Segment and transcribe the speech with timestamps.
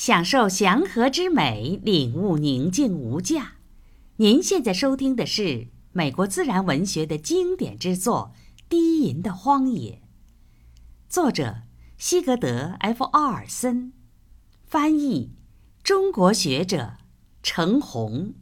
[0.00, 3.56] 享受祥和之美，领悟宁静无价。
[4.16, 8.32] 您现在收听的是美国自然文学的经典之作
[8.66, 10.00] 《低吟的荒野》，
[11.06, 11.64] 作者
[11.98, 13.92] 西格德 ·F· 奥尔森，
[14.64, 15.34] 翻译
[15.82, 16.96] 中国学者
[17.42, 18.32] 程红。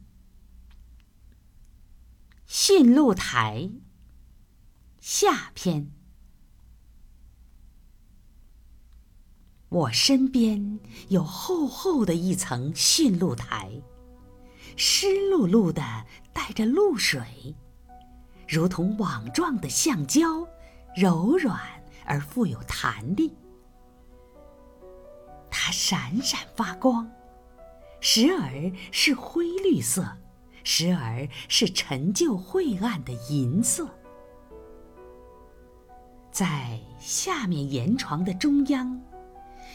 [2.46, 3.72] 驯鹿台
[5.00, 5.90] 下篇。
[9.70, 13.70] 我身边有厚厚的一层驯鹿台，
[14.76, 15.82] 湿漉漉的，
[16.32, 17.54] 带着露水，
[18.48, 20.48] 如同网状的橡胶，
[20.96, 21.60] 柔软
[22.06, 23.36] 而富有弹力。
[25.50, 27.06] 它闪闪发光，
[28.00, 30.16] 时而是灰绿色，
[30.64, 33.86] 时而是陈旧晦暗的银色。
[36.32, 38.98] 在下面岩床的中央。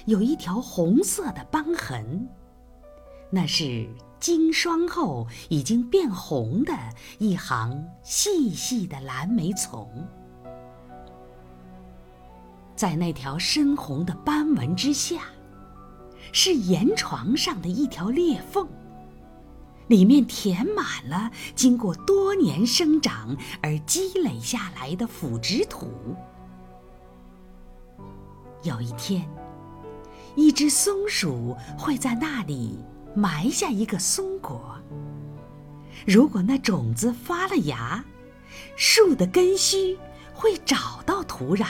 [0.06, 2.28] 有一条红色的斑痕，
[3.30, 3.88] 那是
[4.20, 6.74] 经霜后已经变红的
[7.20, 9.90] 一行细细的蓝莓丛。
[12.76, 15.22] 在那条深红的斑纹之下，
[16.34, 18.68] 是岩床上的一条裂缝，
[19.88, 25.88] 里面填满了经过多年生长而积累下来的腐殖土。
[28.64, 29.26] 有一天。
[30.36, 32.80] 一只松鼠会在那里
[33.16, 34.76] 埋下一个松果。
[36.06, 38.04] 如果那种子发了芽，
[38.76, 39.98] 树的根须
[40.34, 41.68] 会找到土壤。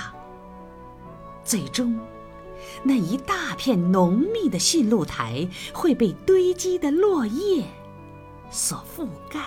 [1.44, 2.00] 最终，
[2.84, 7.66] 那一大片浓密的驯鹿台会被堆积的落叶
[8.50, 9.42] 所覆盖。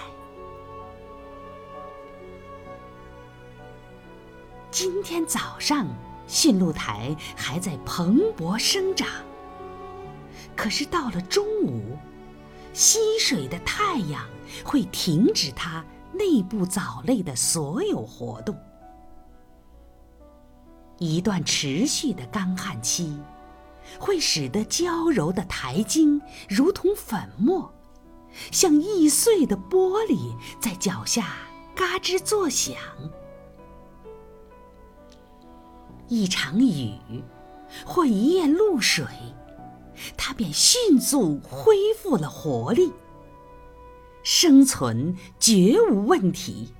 [4.70, 5.86] 今天早上。
[6.26, 9.08] 驯鹿台还在蓬勃生长，
[10.56, 11.96] 可是到了中午，
[12.72, 14.26] 溪水的太阳
[14.64, 18.56] 会停止它内部藻类的所有活动。
[20.98, 23.18] 一段持续的干旱期，
[23.98, 27.70] 会使得娇柔的苔茎如同粉末，
[28.50, 31.36] 像易碎的玻璃，在脚下
[31.74, 32.74] 嘎吱作响。
[36.08, 36.92] 一场雨，
[37.84, 39.04] 或一夜露水，
[40.16, 42.92] 它便迅速恢复了活力，
[44.22, 46.72] 生存绝无问题。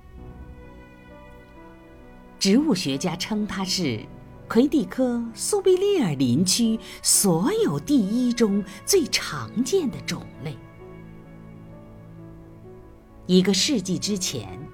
[2.39, 4.05] 植物学家称它是
[4.47, 10.55] 魁地科苏必利尔林区所有第一中最常见的种类。
[13.25, 14.66] 一个世纪之前。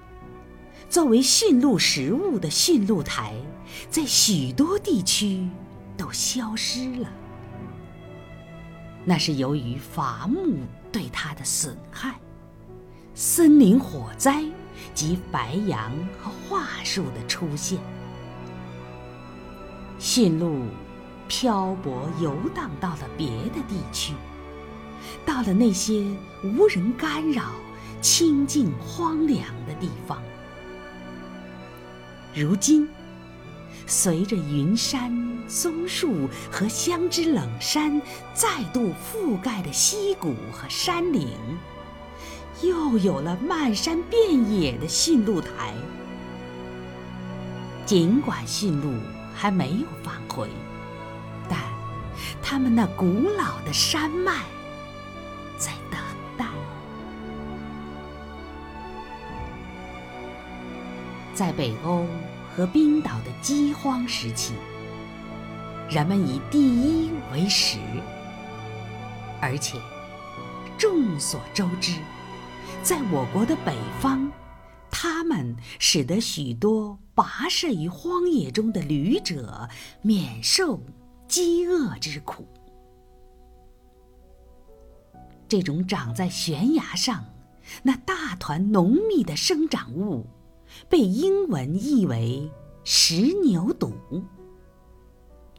[0.94, 3.34] 作为驯鹿食物的驯鹿台，
[3.90, 5.44] 在许多地区
[5.96, 7.08] 都消失了。
[9.04, 10.56] 那是由于伐木
[10.92, 12.14] 对它的损害、
[13.12, 14.44] 森林火灾
[14.94, 15.90] 及白杨
[16.22, 17.80] 和桦树的出现。
[19.98, 20.60] 驯鹿
[21.26, 24.14] 漂泊游荡到了别的地区，
[25.26, 26.04] 到了那些
[26.44, 27.50] 无人干扰、
[28.00, 30.22] 清静荒凉的地方。
[32.36, 32.88] 如今，
[33.86, 38.02] 随着云山、松树和香知冷山
[38.34, 41.28] 再度覆盖的溪谷和山岭，
[42.60, 45.72] 又有了漫山遍野的驯鹿台。
[47.86, 48.92] 尽管驯鹿
[49.32, 50.48] 还没有返回，
[51.48, 51.56] 但
[52.42, 54.42] 它们那古老的山脉
[61.34, 62.06] 在北欧
[62.54, 64.54] 和冰岛的饥荒时期，
[65.90, 67.76] 人们以第一为食，
[69.40, 69.76] 而且
[70.78, 71.98] 众所周知，
[72.84, 74.30] 在我国的北方，
[74.92, 79.68] 它们使得许多跋涉于荒野中的旅者
[80.02, 80.80] 免受
[81.26, 82.46] 饥饿之苦。
[85.48, 87.24] 这种长在悬崖上
[87.82, 90.24] 那大团浓密的生长物。
[90.88, 92.50] 被英文译为
[92.84, 93.94] 石牛肚，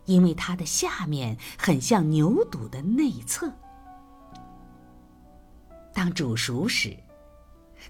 [0.06, 3.52] 因为它的下面很像牛肚的内侧。
[5.94, 6.98] 当煮熟时，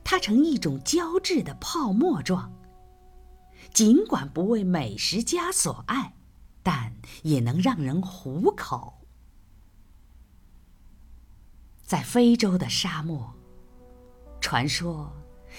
[0.04, 2.52] 它呈一种胶质的泡沫状。
[3.74, 6.14] 尽管不为美食家所爱，
[6.62, 8.94] 但也能让人糊口。
[11.82, 13.34] 在非洲的沙漠，
[14.40, 15.12] 传说。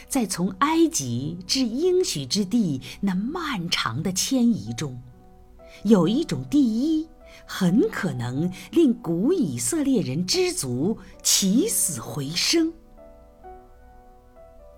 [0.09, 5.01] 在从埃及至应许之地那漫长的迁移中，
[5.85, 7.09] 有一种第一
[7.47, 12.73] 很可能令古以色列人知足起死回生。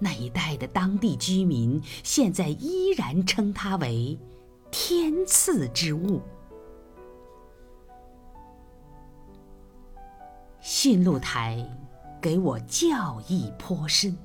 [0.01, 4.17] 那一带的当地居民现在依然称它为
[4.71, 6.21] “天赐之物”。
[10.61, 11.69] 驯鹿台
[12.21, 14.17] 给我教义颇深，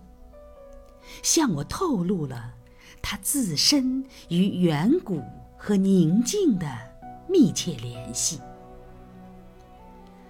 [1.22, 2.54] 向我透露了
[3.02, 5.22] 它自身与远古
[5.58, 6.68] 和宁静的
[7.30, 8.40] 密切联系。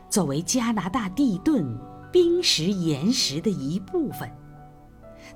[0.09, 1.65] 作为加拿大地盾
[2.11, 4.29] 冰石岩石的一部分。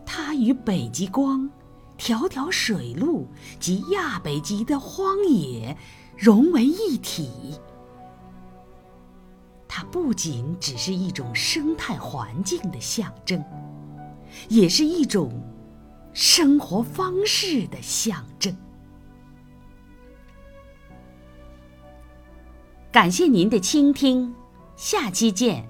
[0.05, 1.49] 它与北极光、
[1.97, 3.27] 条条水路
[3.59, 5.75] 及亚北极的荒野
[6.17, 7.59] 融为一体。
[9.67, 13.43] 它不仅只是一种生态环境的象征，
[14.49, 15.31] 也是一种
[16.13, 18.55] 生活方式的象征。
[22.91, 24.33] 感谢您的倾听，
[24.75, 25.67] 下期见。